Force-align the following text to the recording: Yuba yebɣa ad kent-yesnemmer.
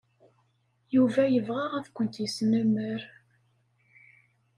Yuba 0.95 1.23
yebɣa 1.27 1.65
ad 1.77 1.85
kent-yesnemmer. 1.91 3.01